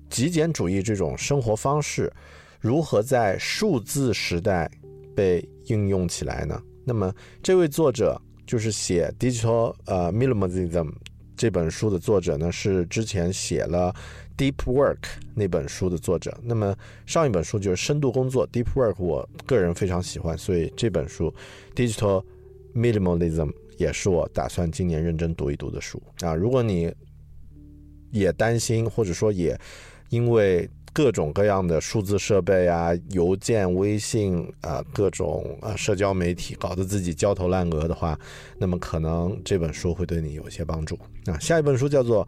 [0.08, 2.12] 极简主义这种生活方式，
[2.60, 4.70] 如何在数字时代
[5.14, 6.60] 被应用起来呢？
[6.84, 10.70] 那么，这位作者就是写《Digital 呃 Minimalism》
[11.36, 13.94] 这本书的作者呢，是之前写了
[14.36, 14.96] 《Deep Work》
[15.34, 16.36] 那本书的作者。
[16.42, 21.32] 那么，上一本书就是《深度工作》（Deep Work），我个人非常喜欢，所以这本书
[21.76, 22.24] 《Digital
[22.74, 23.46] Minimalism》
[23.78, 26.34] 也是我打算今年认真读一读的书啊。
[26.34, 26.92] 如果你
[28.10, 29.58] 也担心，或者说也
[30.08, 38.18] 因为各种各样的数字设备啊、邮件、微信啊、各种啊社交媒体搞得自己焦头烂额的话，
[38.58, 41.38] 那么可能这本书会对你有一些帮助啊。
[41.38, 42.26] 下一本书叫做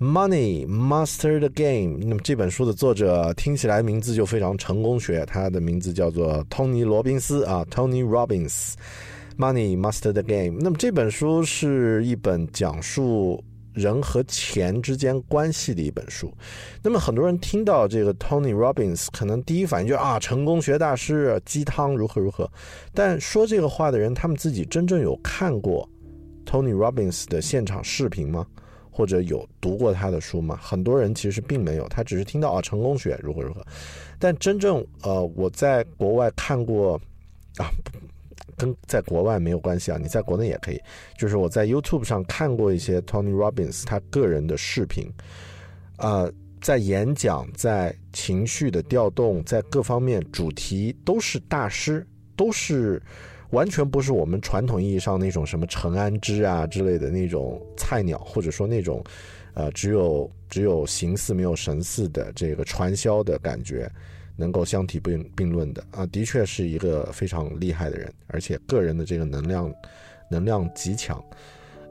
[0.04, 8.74] 《Money Master the Game》，那么这本书的作者听起来名字就非常成功学，他的名字叫做托尼·罗宾斯啊，Tony Robbins，
[9.38, 10.58] 《Money Master the Game》。
[10.60, 13.42] 那么这本书是一本讲述。
[13.76, 16.32] 人和钱之间关系的一本书，
[16.82, 22.50] 那么很多人听到这个 Tony Robbins，可能第一反应就啊，成功学大师，鸡汤如何如何。
[22.94, 25.86] 但说这个话的人，他们自己真正有看过
[26.46, 28.46] Tony Robbins 的现场视频吗？
[28.90, 30.58] 或者有读过他的书吗？
[30.62, 33.62] 很多人其实并没有，他只是听到啊，成功学如何如何。
[34.18, 36.98] 但真正呃，我在国外看过
[37.58, 37.68] 啊。
[38.56, 40.80] 跟在国外没有关系啊，你在国内也可以。
[41.18, 45.10] 就是我在 YouTube 上看过一些 Tony Robbins 他个人的视频，
[45.96, 46.28] 啊，
[46.60, 53.00] 在演讲、在情绪的调动、在各方面主题都是大师，都是
[53.50, 59.04] 完全不是我们传统意义上那种什么陈安之啊之类的那种菜鸟，或者说那种
[59.54, 63.90] 呃只有只有形似没有神似的这个传销的感觉。
[64.36, 69.74] 能够相提并并论的啊，的确是一个非常厉害的人，而且个人的这个能量
[70.30, 71.24] 能量极强，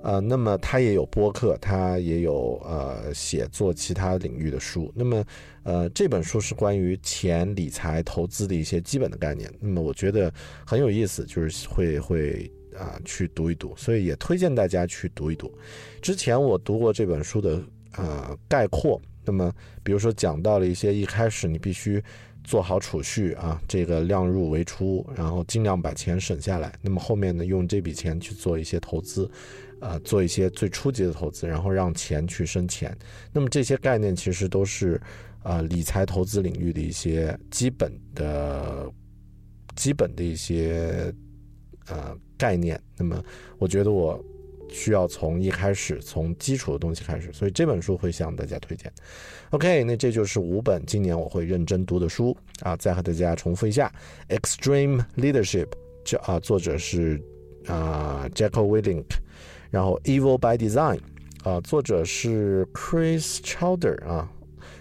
[0.03, 4.93] 呃，那么他也有播客，他也有呃写作其他领域的书。
[4.95, 5.25] 那么
[5.63, 9.51] 呃这本书是关于钱、理财、投资的一些基本的概念。
[9.59, 10.31] 那么我觉得
[10.63, 15.51] 很有意思，就是会会啊去读一读，所以也推荐大家去读一读。
[15.99, 17.59] 之前我读过这本书的
[17.97, 22.03] 呃概括，那么比如说讲到了一些一开始你必须。
[22.45, 26.71] 做好储蓄啊，这个量入为出，然后尽量把钱省下来。
[26.81, 29.29] 那么后面呢，用这笔钱去做一些投资，
[29.81, 32.95] 呃，做一些最初级的投资，然后让钱去生钱。
[33.33, 35.01] 那么这些概念其实都是
[35.43, 38.89] 啊理财投资领域的一些基本的、
[39.75, 41.13] 基本的一些
[41.87, 42.79] 呃概念。
[42.95, 43.21] 那么
[43.57, 44.23] 我觉得我。
[44.69, 48.91] 需要从一开始，从基础的东西开始，所以这本书会向大家推荐。
[49.51, 52.75] OK，那这就是五本今年我会认真读的书啊。
[52.75, 53.91] 再和大家重复一下，
[54.37, 55.65] 《Extreme Leadership》
[56.03, 57.21] 这啊，作者是
[57.67, 59.17] 啊 Jacko w i l i n k
[59.71, 60.99] 然后《Evil by Design》
[61.49, 64.29] 啊，作者是 Chris Childer 啊。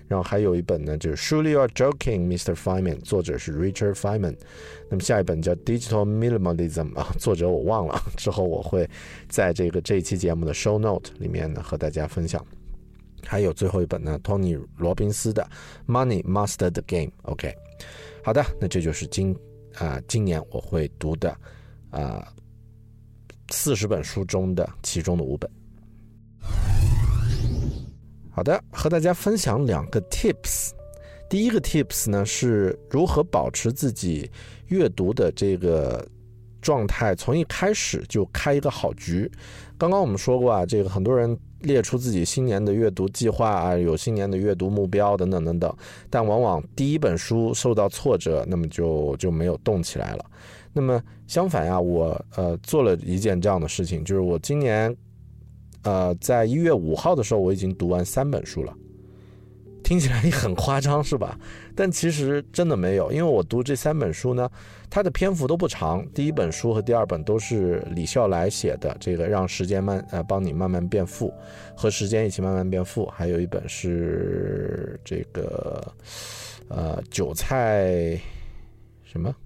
[0.06, 2.54] 然后还有一本呢，就是 Surely You Are Joking, Mr.
[2.54, 4.36] Feynman，作者是 Richard Feynman。
[4.90, 8.88] 那么下一本叫 Digital Minimalism 啊，作者我忘了，之后我会
[9.28, 12.44] 在这个这一期节目的 Show Note 里面呢和大家分享。
[13.26, 15.48] 还有最后一本呢，Tony 罗宾斯的
[15.86, 17.10] Money Master the Game。
[17.22, 17.54] OK，
[18.22, 19.34] 好的，那这就是今
[19.76, 21.34] 啊今年我会读的
[21.88, 22.28] 啊
[23.50, 25.50] 四十本书中的其中的五本。
[28.34, 30.72] 好的，和大家分享两个 tips。
[31.30, 34.28] 第一个 tips 呢是如何保持自己
[34.66, 36.04] 阅读的这个
[36.60, 39.30] 状态，从一开始就开一个好局。
[39.78, 45.72] 刚刚我们说过啊，这个很多人列出自己新年的阅读计划啊，有新年的阅读目标等等等等，
[46.10, 50.24] 但往往第一本书受到挫折，那么就就没有动起来了。
[50.72, 54.94] 那么相反呀，我呃做了一件这样的事情，就是我今年
[55.84, 58.74] 呃在一月五号的时候，我已经读完三本书了。
[59.82, 61.38] 听起来也很夸张，是吧？
[61.76, 64.50] 但其实真的没有，因为我读这三本书呢，
[64.88, 66.02] 它的篇幅都不长。
[66.14, 71.30] 第一本书和第二本都是李笑来写的，这个让时间慢呃帮你慢慢变富，
[71.76, 73.04] 和时间一起慢慢变富。
[73.14, 75.92] 还有一本是这个
[76.68, 78.18] 呃韭菜
[79.02, 79.36] 什么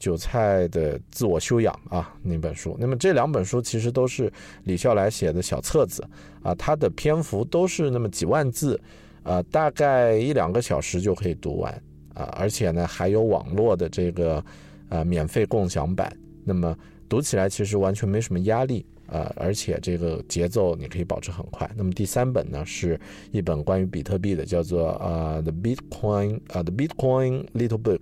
[0.00, 2.76] 韭菜的自我修养啊那本书。
[2.80, 4.32] 那么这两本书其实都是
[4.64, 6.02] 李笑来写的小册子
[6.42, 8.80] 啊，它的篇幅都是那么几万字。
[9.22, 11.70] 呃，大概一两个小时就可以读完
[12.14, 14.42] 啊，而且呢还有网络的这个
[14.88, 16.10] 呃免费共享版，
[16.42, 16.74] 那么
[17.06, 21.70] 读起来其实完全没什么压力啊，而且这个节奏你可以保持很快。
[21.76, 22.98] 那么第三本呢是
[23.30, 28.00] 一本关于比特币的，叫做呃 The Bitcoin 啊 The Bitcoin Little Book，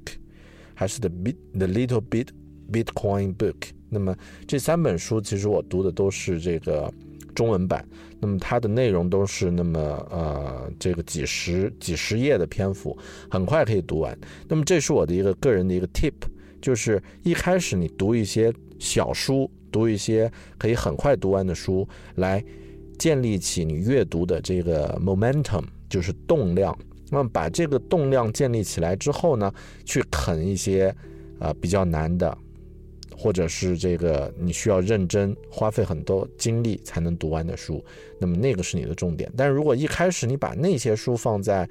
[0.79, 2.29] 还是 The Bit The Little Bit
[2.70, 3.70] Bitcoin Book。
[3.91, 4.16] 那么
[4.47, 6.93] 这三本书其实我读的都是这个。
[7.35, 7.87] 中文版，
[8.18, 9.79] 那么它的内容都是那么
[10.11, 12.99] 呃，这个几十几十页的篇幅，
[13.31, 14.18] 很快可以读完。
[14.49, 16.14] 那么这是我的一个个人的一个 tip，
[16.61, 22.45] 就是一开始你读一些小书，读一些可以很快读完的书，来
[22.99, 26.76] 建立起你阅读的这个 momentum，就是动量。
[27.11, 29.52] 那么把这个动量建立起来之后呢，
[29.84, 30.94] 去啃一些
[31.38, 32.36] 啊比较难的。
[33.20, 37.84] 或者是这个你需要认真花费很多精力才能读完的书，
[38.20, 39.28] 那么那个是你的重点。
[39.36, 41.68] 但是如果一开始你把那些书放在，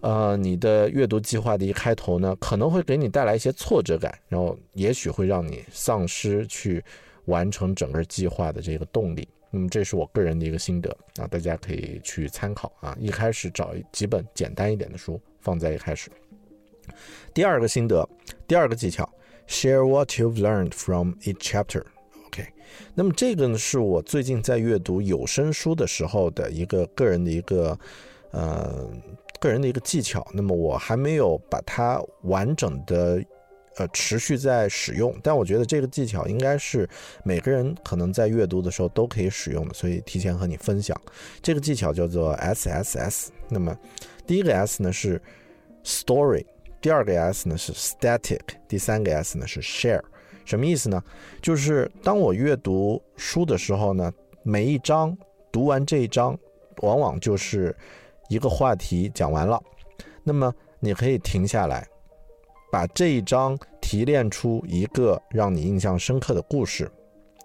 [0.00, 6.82] 呃，你的阅读计划的一开头呢，可能会给你带来一些挫折感，然后也许会让你丧失去
[7.26, 9.28] 完成整个计划的这个动力。
[9.50, 12.96] 那么这是我个人的一个心得啊，大家可以去参考啊。
[13.00, 16.10] 一开始找几本简单一点的书放在一开始。
[17.32, 18.08] 第二个心得，
[18.46, 19.08] 第二个技巧。
[19.46, 21.82] Share what you've learned from each chapter.
[22.26, 22.46] OK，
[22.94, 27.78] 那么这个呢是我最近在阅读有声书的时候的一个个人的一个
[28.30, 28.86] 呃
[29.40, 30.26] 个人的一个技巧。
[30.34, 33.24] 那么我还没有把它完整的
[33.78, 36.88] 呃持续在使用，但我觉得这个技巧应该是
[37.24, 41.00] 每个人可能在阅读的时候都可以使用的，所以提前和你分享。
[41.40, 43.28] 这个技巧叫做 SSS。
[43.48, 43.76] 那么
[44.26, 45.20] 第一个 S 呢是
[45.84, 46.44] Story。
[46.80, 50.00] 第二个 S 呢是 static，第三个 S 呢是 share，
[50.44, 51.02] 什么意思呢？
[51.42, 54.12] 就是当我阅读书的时候呢，
[54.44, 55.16] 每一章
[55.50, 56.38] 读完这一章，
[56.82, 57.76] 往往就是
[58.28, 59.60] 一个话题讲完了。
[60.22, 61.84] 那么你可以停下来，
[62.70, 66.90] 把这一章提炼出一个让你印象深刻的故事，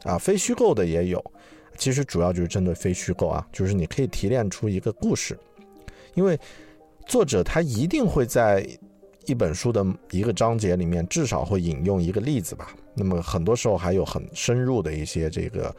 [0.04, 1.24] 啊，非虚构的也有，
[1.78, 5.38] 其实主要就是针对非虚构啊，就是你可以提炼出一个故事，
[6.14, 6.40] 因为
[7.08, 8.68] 作者他一定会在。
[9.26, 12.76] 一本书的一个章节里面，至少会引用一个例子吧。
[12.94, 15.74] 那么很多时候还有很深入的一些这个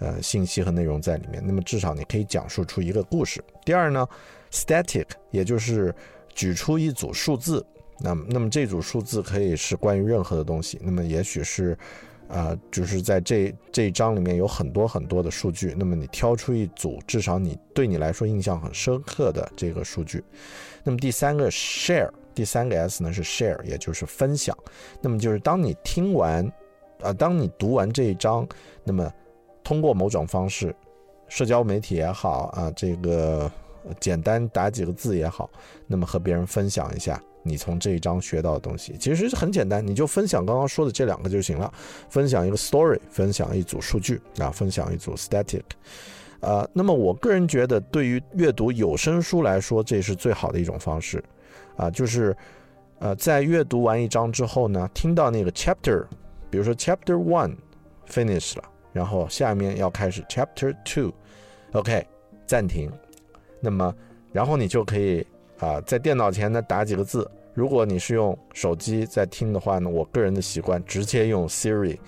[0.00, 1.40] 呃信息和内容在里面。
[1.46, 3.40] 那么至少你可以讲述出一个故事。
[3.64, 4.04] 第二呢
[4.50, 5.94] ，static，也就是
[6.34, 7.64] 举出一组数字。
[8.00, 10.78] 那么那么这组数字可以是关于任何的东西。
[10.82, 11.76] 那么也许是
[12.28, 15.74] 啊，就是在这这一章里面有很多很多的数据。
[15.78, 20.22] 那么你挑出一组，至少你对你来说印象很深刻的这个数据。
[20.84, 22.10] 那么第三个 share。
[22.34, 24.56] 第三个 S 呢是 share，也就是分享。
[25.00, 26.46] 那么就是当你听完，
[27.00, 28.46] 啊，当你读完这一章，
[28.84, 29.12] 那么
[29.64, 30.72] 通过某种方式，
[31.26, 33.50] 社交媒体也好啊，这个
[33.98, 35.50] 简单打几个字也好，
[35.88, 41.72] 那么和别人分享一下你从这一章学到的东西，其实很简单，你就分享刚刚说的这两个就行了。
[42.08, 45.62] 分享一个 story，分享一组数据啊，分享一组 static。
[46.40, 51.22] 呃，那么我个人觉得，对于阅读有声书来说，这是最好的一种方式。
[51.76, 52.36] 啊，就是，
[52.98, 56.04] 呃，在阅读完一章之后呢，听到那个 chapter，
[56.50, 57.56] 比如说 chapter one
[58.08, 62.06] finish 了，然后下面要开始 chapter two，OK，
[62.46, 62.90] 暂停。
[63.60, 63.94] 那么，
[64.32, 65.26] 然后你就可以
[65.58, 67.28] 啊，在电脑前呢打几个字。
[67.54, 71.98] 如果你是用手机在听的话呢，我个人的习惯直接用 Siri，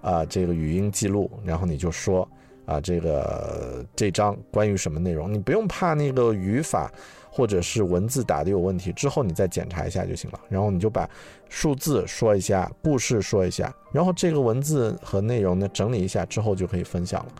[0.00, 2.28] 啊，这个语音记录，然后你就说
[2.66, 6.90] 啊，这个这章关于什么内容，你不用怕那个语法。
[7.36, 10.38] 或者是文字打的有问题，之后你再检查一下就行了。
[10.48, 11.10] 然后你就把
[11.48, 17.32] 数字说一下，故事说一下，然后这个文字和内容呢整理一下之后就可以分享了。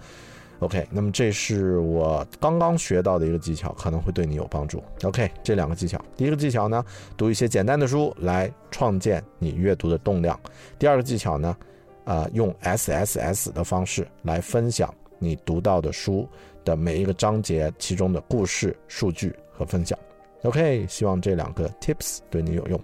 [0.60, 4.82] OK，那么这是我刚刚学到的一个技巧，可能会对你有帮助。
[5.02, 6.84] OK，这两个技巧，第一个技巧呢，
[7.16, 10.36] 读一些简单的书来创建你阅读的动量；
[10.78, 11.56] 第二个技巧呢，
[12.04, 16.26] 啊，用 SSS 的方式来分享你读到的书
[16.64, 19.98] 的每一个章节其中的故事、数据和分享。
[20.44, 22.80] OK，希望这两个 Tips 对你有用。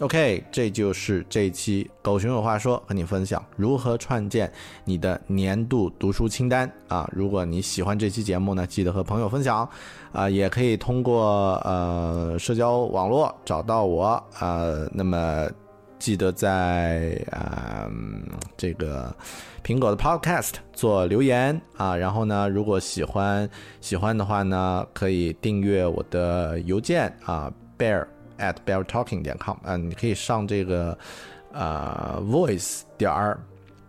[0.00, 4.52] OK，这就是这一期狗熊有话说，和你分享如何创建
[4.84, 7.08] 你的年度读书清单啊！
[7.14, 9.66] 如果你喜欢这期节目呢，记得和朋友分享
[10.12, 15.48] 啊，也可以通过呃社交网络找到我呃，那么
[15.98, 17.90] 记得在啊
[18.54, 19.16] 这个
[19.64, 23.48] 苹果的 Podcast 做留言啊，然后呢，如果喜欢
[23.80, 28.06] 喜欢的话呢，可以订阅我的邮件啊，bear。
[28.38, 30.96] At beartalking 点 com 啊，你可以上这个
[31.52, 33.40] 呃 voice 点儿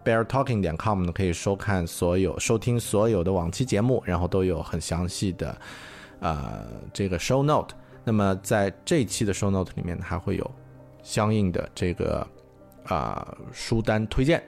[0.03, 5.57] beartalking 点 com 呢，可以收看所有收听所有的往期节目，然后都有很详细的
[6.19, 7.75] 呃这个 show note。
[8.03, 10.51] 那么在这一期的 show note 里面还会有
[11.03, 12.25] 相应的这个
[12.85, 14.41] 啊书单推荐。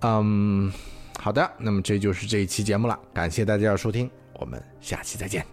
[0.00, 0.70] 嗯，
[1.18, 5.46] 好的，那么这就是这一期节目了，感谢大家的收听，我们下期再见，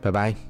[0.00, 0.49] 拜拜。